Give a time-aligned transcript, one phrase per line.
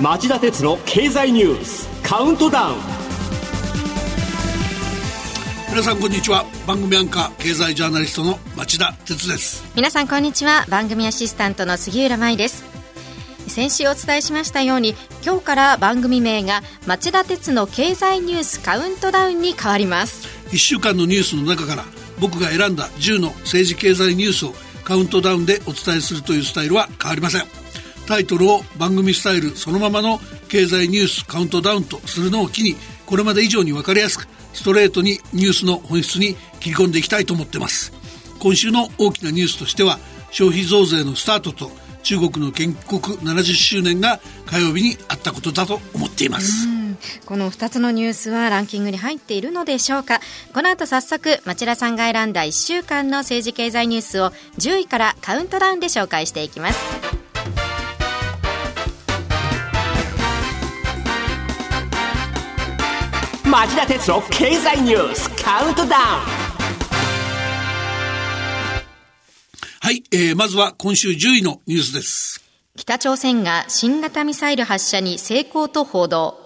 [0.00, 2.76] 町田鉄の経済ニュースカウントダウン。
[5.70, 6.44] 皆さんこんにちは。
[6.66, 9.64] 番組アンカー経済ジャーナリストの町田鉄です。
[9.76, 10.66] 皆さんこんにちは。
[10.68, 12.64] 番組アシスタントの杉浦舞です。
[13.46, 20.26] 先週お伝えしましたように今日から番組名が町田鉄の経済ニュースカウントダウンに変わります。
[20.48, 21.84] 1週間のニュースの中から
[22.18, 27.63] 僕が選んだ10の政治経済ニュースをカウントダウンでお伝えするというスタイルは変わりません
[28.04, 32.76] タイトルを番組スタイルそのままの経済ニュースカウントダウンとするのを機に
[33.06, 37.92] これまで以上に分かりやすくストレートにニュースの本質に切り込んでいきたいと思ってます。
[38.38, 39.98] 今週の大きなニュースとしては
[40.30, 41.70] 消費増税のスタートと
[42.02, 46.68] 中国の建国70周年が火曜日にあったことだと思っています。
[47.26, 50.20] この2つのニュースはランキングに入っているのでしょうか。
[50.52, 57.23] この後早速町田さんが選んだ1週間の政治経済ニュースを10位からカウントダウンで紹介していきます。
[63.54, 66.02] 町田鉄の経済ニュースカウントダウン。
[69.80, 72.42] はい、えー、まずは今週10位のニュースです。
[72.76, 76.36] 北朝鮮が新型ミサイル発射に成功と報道。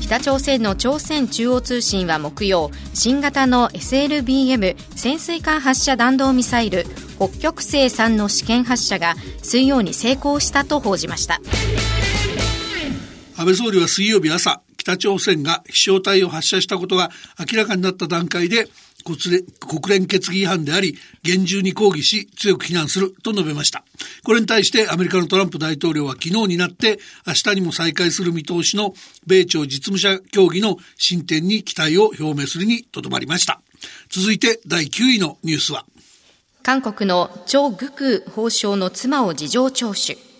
[0.00, 6.84] 北朝鮮の朝鮮中央通信は木曜新型の SLBM 潜水艦発射弾道ミサイル
[7.16, 11.40] 北極星3の試験発射が水曜に成功したと報じました。
[13.36, 18.68] 安倍総理は水曜日朝北朝鮮が飛翔体を発射したことが明らかになった段階で
[19.04, 23.84] 国連決議違反であり、厳重に抗議し、強く非難すると述べました。
[24.24, 28.94] これに対してアメリカのトランプ大統領は昨日になって明日にも再開する見通しの
[29.26, 33.60] 米朝実務者協議の進展に期待を表明するにとどまりました。
[34.08, 35.84] 続いて第9位のニュースは
[36.62, 40.35] 韓国のチョ・グク法相の妻を事情聴取。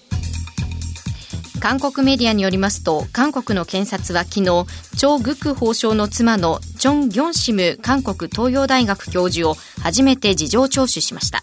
[1.61, 11.43] 韓国メディアによりますと韓国の検察は昨日チョ・グク法相の妻のチョン・ギョンシム韓国東洋大学教授を初めて事情聴取しました。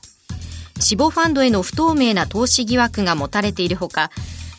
[0.80, 4.12] 死亡ファンドへの不透明な投資疑惑が持たれているほか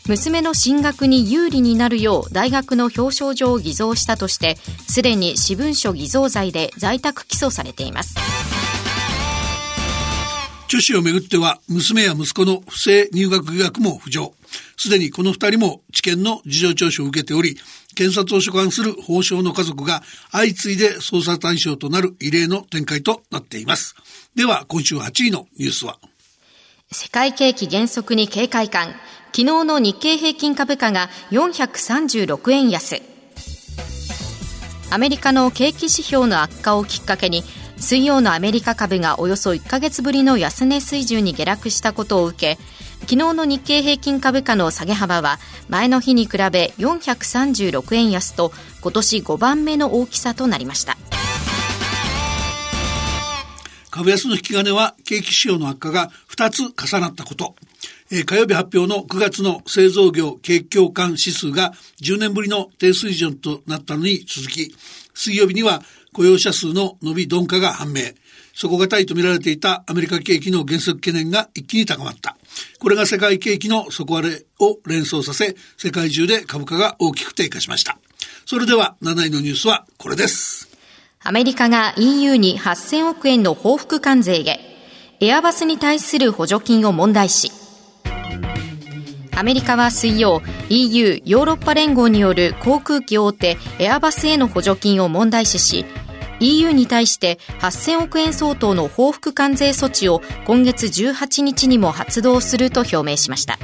[0.07, 4.55] 娘の進学に有利になるよう大学の表彰状を偽造したとして
[4.87, 8.15] すでに私文書偽造罪で在宅起訴されています。
[10.67, 14.33] 著子をめぐっては娘や息子の不正入学疑惑も浮上。
[14.77, 17.57] すでにこの二人も知見の事情聴取を受けており、
[17.95, 23.95] 検察を所管する法相の家族が相次いで捜査対象となる異例の展開となっています。
[24.35, 25.97] では、今週8位のニュースは
[26.91, 28.95] 世界景気減速に警戒感。
[29.35, 33.01] 昨日の日経平均株価が436円安。
[34.91, 37.43] アメリカの景気指標の悪化をきっかけに、
[37.77, 42.61] 水曜のアメリカ株がおよそ1ヶ月ぶりの安値水準に下落したことを受け、
[43.07, 45.37] 昨日の日経平均株価の下げ幅は
[45.69, 48.51] 前の日に比べ436円安と
[48.81, 50.97] 今年5番目の大きさとなりました
[53.91, 57.55] 株安の引き金は景気指標の悪化が2つ重なったこと。
[58.11, 61.71] えー、火曜日発表の9月の製造業景気共感指数が
[62.01, 64.75] 10年ぶりの低水準となったのに続き、
[65.13, 68.01] 水曜日には雇用者数の伸び鈍化が判明。
[68.55, 72.37] 底堅いと見られていたアメリカ景気の減速懸念が一気に高まった。
[72.79, 77.97] これが世界景気の底割れを連想させ、世界中で株価が大きく低下しました。
[78.45, 80.69] それでは7位のニュースはこれです。
[81.21, 84.59] アメリカが EU に8000億円の報復関税へ。
[85.19, 87.51] エアバスに対する補助金を問題視。
[89.37, 95.85] アメリカは水曜 EU ヨーロッパ連合による航空機大手エアバスへの補助金を問題視し
[96.39, 103.57] EU に対して8000億円相当の報復関税措置を今月18日にも発動すると表明しました。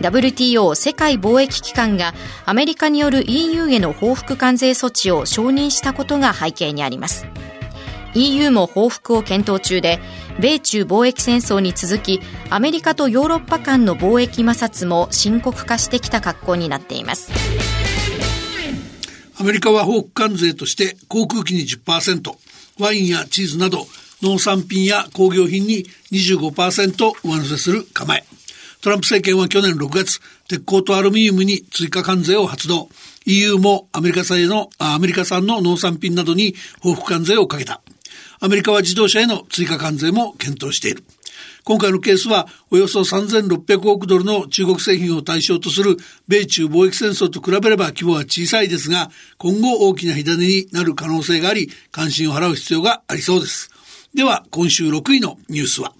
[0.00, 2.14] WTO 世界貿易機関が
[2.46, 7.26] アメリカによる EU への報復関税措置を承認したことが背景にあります。
[8.14, 10.00] EU も報復を検討中で
[10.40, 17.30] 米中貿易戦争に続きアメリカとヨーロッパ間の貿易摩擦も深刻化してきた格好になっています。
[19.40, 22.36] アメリカは報復関税として航空機に10%、
[22.80, 23.86] ワインやチーズなど
[24.20, 28.24] 農産品や工業品に25%上乗せする構え。
[28.80, 32.88] トランプ政権は去年6月、鉄鋼とアルミニウムに追加関税を発動。
[33.26, 37.80] EU もアメリカ産の、アメリカ産の農産品などに報復関税をかけた。
[38.40, 41.04] アメリカは自動車への追加関税も検討している。
[41.68, 53.70] 今回のケースはおよそ3600億ドルの中国製品を対象とする米中貿易戦争と比べれば規模は小さいですが、今後大きな火種になる可能性があり、関心を払う必要がありそうです。
[54.14, 55.92] では、今週6位のニュースは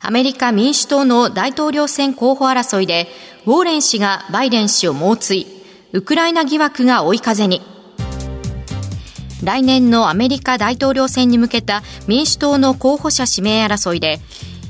[0.00, 3.06] アメリカ民主党の大統領選候補争いで、
[3.46, 5.46] ウォーレン氏がバイデン氏を猛追、
[5.92, 7.62] ウクライナ疑惑が追い風に。
[9.44, 14.18] 来年のアメリカ大統領選に向けた民主党の候補者指名争いで、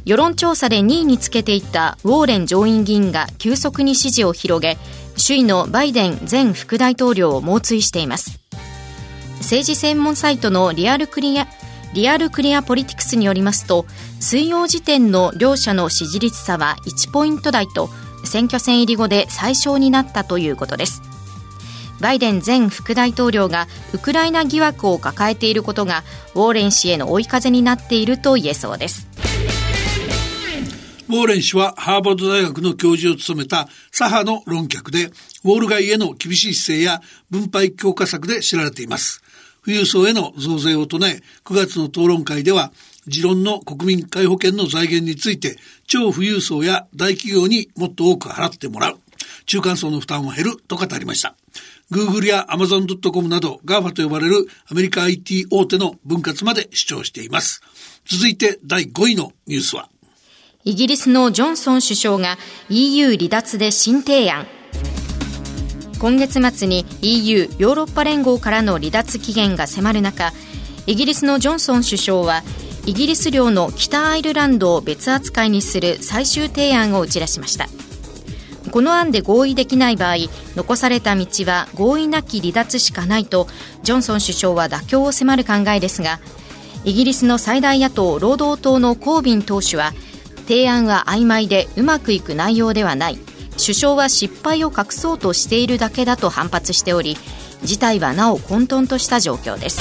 [0.09, 4.79] 世論調査で2位につけていたウォーレン上院議員が急速に支持を広げ、
[5.23, 8.41] 首位のバイデン前副大統領を猛追しています。
[9.41, 11.47] 政治専門サイトのリアルクリア
[11.93, 13.85] リアルクリアポリティクスによりますと
[14.19, 17.91] 水曜時点の両者の支持率差は1ポイント台と
[18.25, 21.03] 選挙戦入り後で最小になったということです
[22.01, 26.03] バイデン前副大統領がウクライナ疑惑を抱えていることが
[26.35, 29.09] ウォーレン氏への追い風になっていると言えそうです
[31.09, 37.01] ウォーレン氏はハーバード大学の教授を務めた左派の論客で、ウォール街への厳しい姿勢や
[37.31, 39.23] 分配強化策で知られています。
[39.65, 42.73] 富裕層への増税を唱え、9月の討論会では、
[43.07, 45.57] 持論の国民皆保険の財源について、
[45.87, 48.99] 超富裕層や大企業にもっと多く払ってもらう。
[49.47, 51.35] 中間層の負担は減ると語りました。
[51.91, 57.63] Google や Amazon.com など GAFA と呼ばれるアメリカ IT 大手の分割まで主張しています。
[58.05, 59.89] 続いて第5位のニュースは
[60.69, 62.37] イギリスのジョンソン首相が
[62.69, 64.47] EU 離脱で新提案。
[65.99, 70.31] 今月末に EU= ヨーロッパ連合からの離脱期限が迫る中
[70.87, 72.43] イギリスのジョンソン首相は
[72.85, 77.67] イギリス領の北アイルランドを別扱いにする最終提案を打ち出しました。
[78.71, 80.17] この案で合意できない場合
[80.55, 83.49] 残された道は合意なき離脱しかないと
[83.83, 86.21] ジョンソン首相は妥協を迫る考えですが
[86.85, 89.93] イギリスの最大野党労働党のコービン党首は
[90.49, 93.19] 提案は曖昧でうまくいく内容ではない。
[93.61, 97.17] 首相は失敗を隠そうとしているだけだと反発しており
[97.65, 99.81] 事態はなお混沌とした状況です。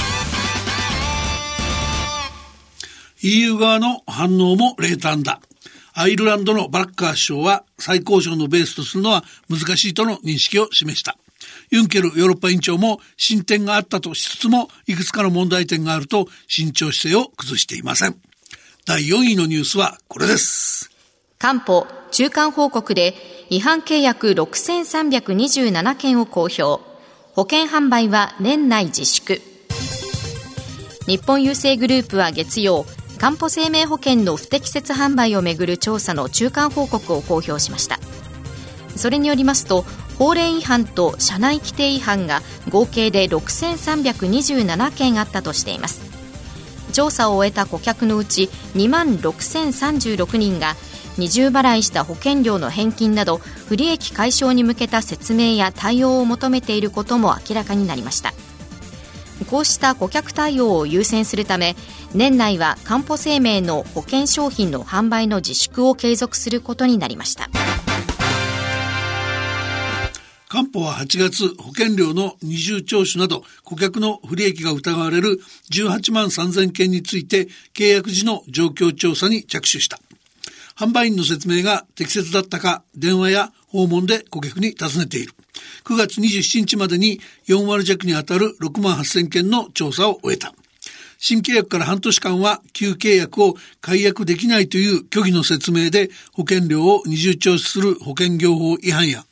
[3.22, 5.40] EU 側の反応も冷淡だ。
[5.94, 11.16] アイルランドのバラッカー首相は最高賞のベースとするのは難しいとの認識を示した。
[11.70, 18.27] ユンケルヨーロッパ委員長も進展があったとしつつもいくつかの問題点があると慎重姿勢を崩していません。
[18.88, 20.90] 第4位のニュースはこれです
[21.38, 23.14] 官報中間報告で
[23.50, 26.62] 違反契約6327件を公表。
[26.62, 26.82] 保
[27.42, 29.42] 険販売は年内自粛。
[31.06, 32.86] 日本郵政グループは月曜、
[33.18, 37.98] かんぽ生命保険の不適切販売をめぐる調査の中間報告を公表しました
[38.96, 39.84] それによりますと
[40.18, 42.40] 法令違反と社内規定違反が
[42.70, 46.07] 合計で6327件あったとしています
[46.92, 50.74] 調査を終えた顧客のうち2万6036人が
[51.16, 58.32] 二重払いした保険料の返金など不利益解消に向けた説明や対応を求めていることも明らかになりました。
[59.50, 61.76] こうした顧客対応を優先するため
[62.14, 67.48] 年内はかんぽ生命の保険商品の販売の自粛を継続することになりました。
[70.48, 75.40] 官報は8月、保険料の二重徴収など、顧客の不利益が疑われる
[75.70, 80.00] 18万3000件について、契約時の状況調査に着手した。
[80.74, 85.34] 販売員の説明が適切だったか、電話や訪問で顧客に尋ねている。
[85.84, 90.54] 9月27日までに4割弱にあたる6万8000件の調査を終えた。
[91.20, 99.24] 新契約から半年間は旧契約を解約できないという虚偽の説明で保険料を二重徴収する保険業法違反や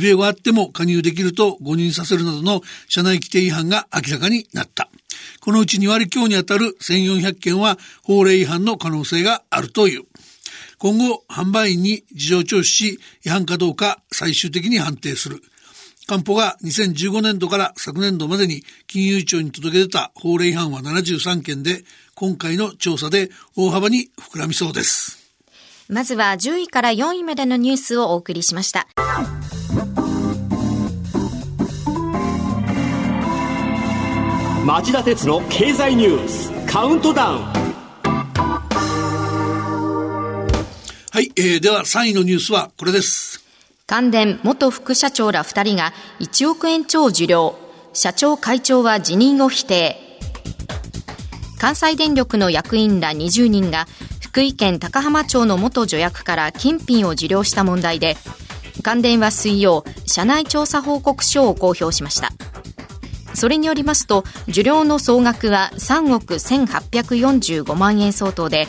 [0.00, 4.88] 持病があっても加入できると誤認させるなどの社内規定違反が明らかになった。
[5.40, 10.04] このうち2割強にあたる1400件は法令違反の可能性があるという。
[10.78, 15.40] 今後、販売員に事情聴取し、違反かどうか最終的に判定する。
[16.06, 21.84] 官報が2015年度から昨年度までに金融庁に届け出た法令違反は73件で、
[22.14, 25.24] 今回の調査で大幅に膨らみそうです。
[25.88, 28.86] まずは10位から4位までのニュースをお送りしました。
[34.64, 37.52] 町田鉄の経済ニュースカウントダウンは
[41.20, 43.44] い、えー、では3位のニュースはこれです。
[43.86, 47.58] 関電元副社長ら2人が1億円超受領。
[47.92, 49.98] 社長会長は辞任を否定。
[51.58, 53.84] 関西電力の役員ら20人が
[54.22, 58.16] 福井県高浜町の元助役から金品を受領した問題で、
[58.82, 62.32] 関電は水曜、社内調査報告書を公表しました。
[63.34, 68.68] それによりますと、受領の総額は3億1845万円相当で、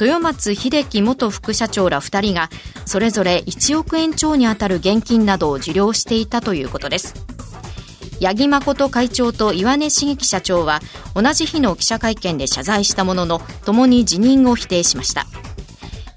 [0.00, 2.50] 豊松秀樹元副社長ら2人が
[2.84, 7.14] それぞれ1億円超にあたる現金などを受領していたということです。
[8.20, 10.80] 八木誠会長と岩根茂樹社長は
[11.14, 15.26] 同じ日の記者会見で謝罪したものの共に辞任を否定しました。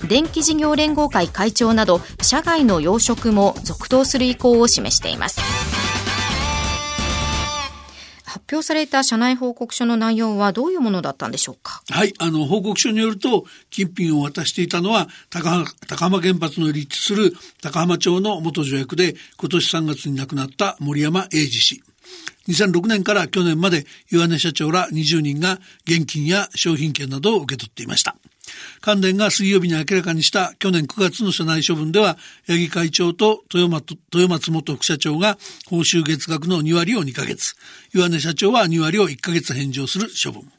[0.08, 5.57] 電気事業連合会会長など社外の要職も続投する意向を示しています。
[8.52, 11.82] 表された社内報告書の内容はどういうものだったんでしょうか？
[11.90, 15.66] はい、あの、報告書によると、金品を渡していたのは、高
[15.98, 21.84] 浜原発の立地する高浜町の元助役で、今年3月に亡くなった森山英二氏。
[22.48, 28.16] 2006年から去年まで岩根社長ら20人が現金や商品券などを受け取っていました。
[28.82, 35.38] 関連が水曜日に明らかにした去年9月の社内処分では、八木会長と豊松豊松元副社長が
[35.68, 37.56] 報酬月額の2割を2ヶ月、
[37.94, 40.52] 岩根社長は2割を1ヶ月返上する処分。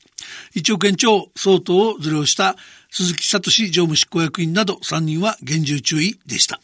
[0.55, 2.57] 1億円超相当をずれをした
[2.91, 6.59] 鈴木聡常務執行役員など3人は厳重注意でした。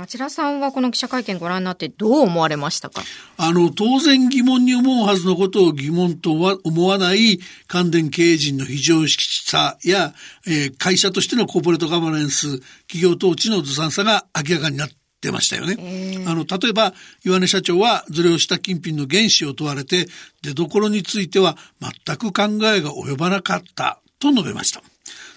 [0.00, 3.02] あちらさんはこの記者会見ご覧になってどう思われましたか？
[3.36, 10.14] あの、当然疑問に思うはずのことを疑問とは思わない関電経営陣の非常識さや、
[10.46, 16.24] えー、会社としてのコーポレートガバナンス、企業統治のずさんさが明らかになって出ましたよね。
[16.26, 16.92] あの、例えば、
[17.24, 20.08] 岩根社長はずれをした金品の原資を問われて、
[20.42, 24.82] 出所については全く考えが及ばなかったと述べました。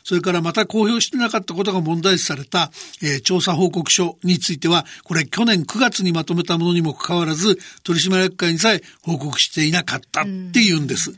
[0.06, 2.72] それからまた公表してなかったことが問題視された、
[3.02, 11.12] えー、調査報告書については、これ去年9月にまとめたものにもかかわらず、取締役会にさえ報告していなかったっていうんです。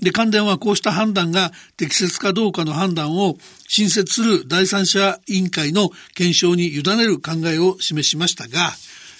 [0.00, 8.70] で、関電はこうした判断が適切かどうかの判断を新設する第三者委員会の検証に委ねる考えを示しましたが、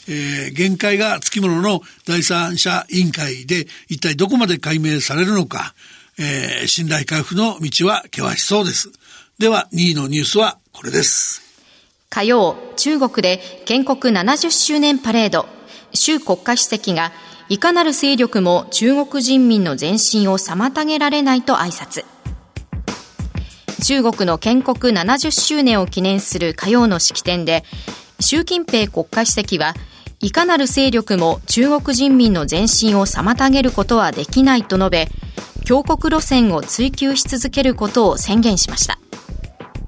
[0.08, 5.74] えー、限界がつきものの第三者委員会で一体どこまで解明されるのか、
[6.18, 8.90] えー、信頼回復の道は険しそうです。
[9.38, 11.42] では、2位のニュースはこれです。
[12.10, 15.46] 火曜、中国で建国70周年パレード。
[15.94, 17.12] 習国家主席が、
[17.48, 22.04] いかなる勢力も中国人民の前進を妨げられないと挨拶。
[23.84, 27.64] 中国の建国70周年を記念する火曜の式典で、
[28.18, 29.74] 習近平国家主席は、
[30.20, 35.08] いかなる勢力も中国人民の前進を妨げることはできないと述べ、
[35.68, 38.98] 強国路線を追求し続けることを宣言しました。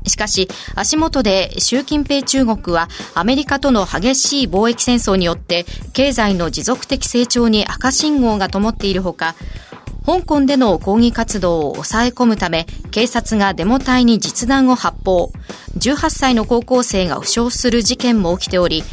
[0.07, 9.35] しかし、足元で習近平中国はアメリカとの激しい貿易戦争によって経済の持続的成長に赤信号が灯っているほか、
[10.05, 15.33] 香港での抗議活動を抑え込むため、警察がデモ隊に実弾を発砲。
[15.79, 18.85] 18歳の高校生が負傷する事件も起きており、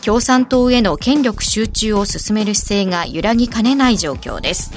[0.00, 4.70] 共産党への権力集中を進める姿勢が揺らぎかねない状況です。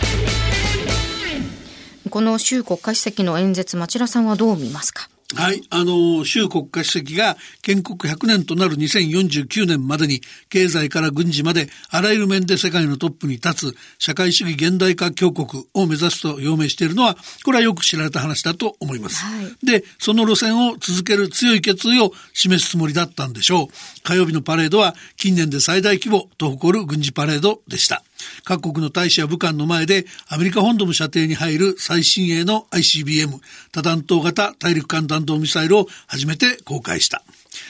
[2.10, 5.10] この習国家主席の演説、町田さんはどう見ますか？
[5.36, 5.62] はい。
[5.70, 19.24] あの、習国家主席が建国100年となる2049年までに経済から軍事まであらゆる面で世界のトップに立つ社会主義現代化強国を目指すと表明しているのは、これはよく知られた話だと思います。
[19.24, 23.68] はい、で、その路線を続ける強い決意を示すつもりだったんでしょう。
[24.02, 28.04] 火曜日のパレードは近年で最大規模と誇る軍事パレードでした。
[28.44, 33.40] 各国の大使や武官の前でアメリカ本土の射程に入る最新鋭の ICBM
[33.72, 37.24] 多弾頭型大陸間弾道ミサイルを初めて公開した。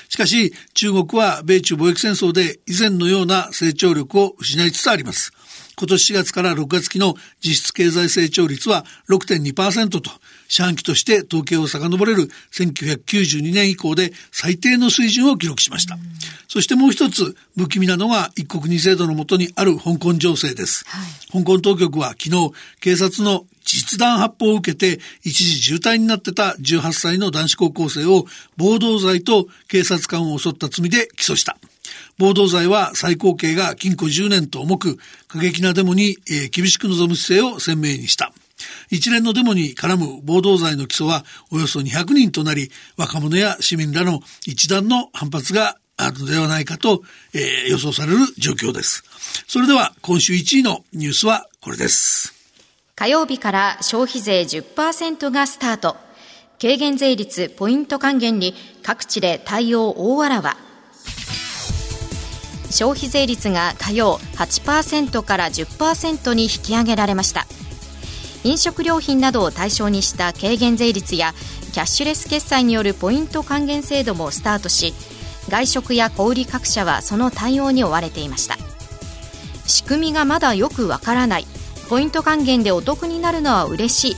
[0.10, 5.32] しかし中国は米中貿易戦争で以前のような成長力を失いつつあります。
[5.78, 10.12] 今年4月から6月期の実質経済成長率は6.2%と、
[10.50, 15.98] 四半期として統計を遡れる1992年以降で最低の水準を記録しました。
[16.50, 20.84] そしてもう一つ不気味なのが一国二制度のもとにある香港情勢です。
[20.88, 21.00] は
[21.40, 22.52] い、香港当局は昨日
[22.82, 28.26] 警察の実弾発砲を受けて一時重体になってた18歳の男子高校生を
[28.58, 31.58] 暴動罪と警察官を襲った罪で起訴した。
[32.18, 38.34] 暴動罪は最高刑が禁錮10年と重く、過激なデモに、えー、厳しく臨む姿勢を鮮明にした。
[38.90, 47.04] 一連のデモに絡む暴動罪の起訴はおよそ200人となり、若者や市民らの一段の反発があるのではないかと、
[47.34, 49.04] えー、予想される状況です。
[49.48, 52.34] それでは今週1位のニュースはこれです。
[52.96, 55.98] 火曜日から消費税10%がスタート。
[56.62, 58.54] 軽減税率ポイント還元に
[58.84, 60.58] 各地で対応大あらわ。
[62.72, 67.48] 消費税率が火曜8%から10%に引き上げられました
[68.44, 71.34] 飲食料品などを対象にした軽減税率や
[71.74, 74.94] キャッシュレス決済によるポイント還元制度もスタートし
[75.50, 78.58] 外食や小売各社はその対応に追われていました。
[79.66, 81.46] 仕組みがまだよくわからない。
[81.90, 84.16] ポイント還元でお得になるのは嬉しい。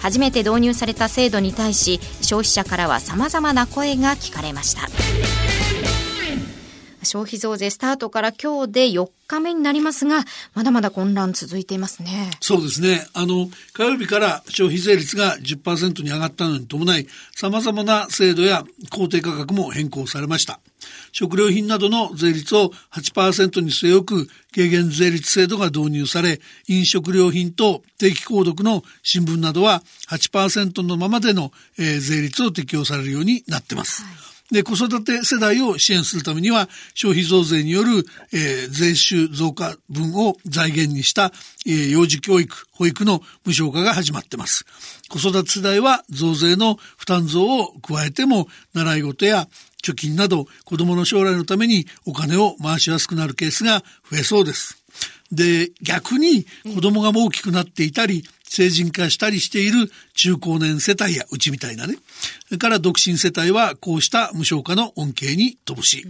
[0.00, 4.82] 初めて導入された制度に対し消費者からは様々な声が聞かれました。
[7.02, 10.24] 消費増税スタートから今日で4日目になりますが、
[10.54, 12.30] まだまだ混乱続いていますね。
[12.40, 13.06] そうですね。
[13.14, 20.60] あの、火曜日から消費税率が10%に上がったのに伴い、様々な制度や公定価格も変更されました。
[21.12, 34.02] 食料品などの税率を8%に据え置く軽減税率制度が導入され、飲食料品と定期購読の新聞などは8%のままでの、えー、税率を適用されるようになってます。
[34.02, 41.32] はいで、子育て世代を支援するためには、消費増税による、えー、税収増加分を財源にした、
[41.66, 44.64] えー、幼児教育、保育の無償化が始まってます。
[45.10, 49.48] 子育て世代は増税の負担増を加えても、習い事や
[49.82, 54.82] 貯金など子供の将来のためにお金を回しやすくなるケースが増えそうです。
[55.30, 61.96] で、逆に子供が大きくなっていたり、成人化したりしている中高年世帯やうちみたいなね。
[62.46, 66.04] それから独身世帯はこうした無償化の恩恵に乏しい。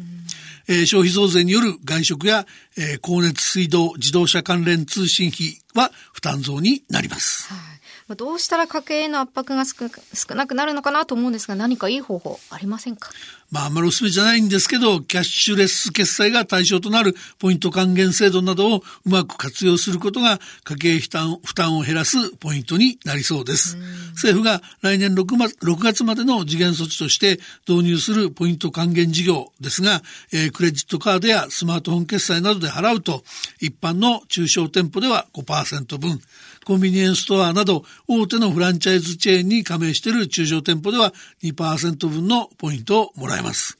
[0.68, 2.46] えー、消費増税による外食や、
[2.76, 7.52] えー、光熱水道、自動車関連通信費は負担増になります。
[7.52, 7.77] はい
[8.16, 13.10] どうしたら家計への圧迫が少なくなるのかなと思うんですが、何かいい方法ありませんか？
[13.50, 23.78] まあ、あんまりおすすめじゃないんですけど、キャッシュレス決済が対象となるポイント還元制度などをうまく活用することが家計負担負担を減らすポイントになりそうです。
[24.12, 33.22] 政府が来年 6, 月6月までの次元措置として導入するポイント還元事業ですが、えー、クレジットカードやスマートフォン決済などで払うと、
[33.60, 36.20] 一般の中小店舗では5%分、
[36.68, 43.78] コンビニエンスストアなど大手のフランチャイズチェーンに加盟している中小店舗では2%分のポイントをもらえます。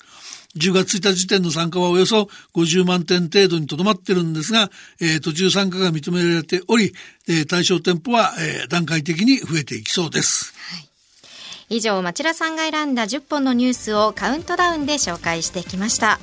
[0.57, 4.71] 10月1日時点の参加はおよそ50万点程度にとどまってるんですが、
[5.03, 6.95] えー、途中参加が認められており、
[7.29, 10.55] えー、対象店舗は、えー、段階的に増えていきそうです。
[10.57, 10.79] は
[11.69, 16.19] い、以上、町田さんが選んだ10本のニュースをカウントダウンで紹介してきました。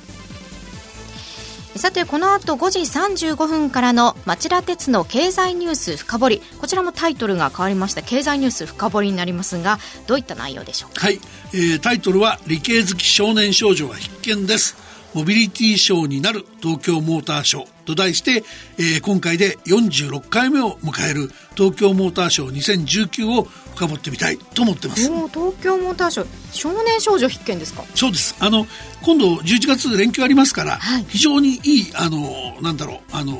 [1.78, 6.42] さてこの後5時35分からの町田鉄の経済ニュース深掘り。
[6.58, 8.02] こちらもタイトルが変わりました。
[8.02, 11.06] 経済ニュース深掘りになりますがどういった内容でしょうか？
[11.06, 11.20] はい、
[11.52, 14.76] えー、タイトルは理系好き少年少女は必見です。
[15.14, 17.75] モビリティショーになる東京モーターショー。
[17.86, 18.44] と題して、
[18.78, 23.44] えー、今回で46回目を迎える東京モーターショー2019を
[23.74, 25.02] 深掘ってみたいと思ってます。
[25.02, 27.84] 東京モーターショー少年少女必見ですか？
[27.94, 28.36] そうです。
[28.40, 28.66] あの
[29.02, 33.38] 今度11月連休ありますから、はい、非常にいいあのなんだろうあの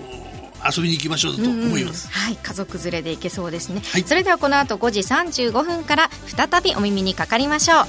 [0.65, 7.87] 遊びに行きましょうと思います、うん、はい家族連れで行けそうですね、はい、それではこの後5時35分から再びお耳にかかりましょう。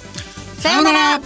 [0.61, 1.21] さようなら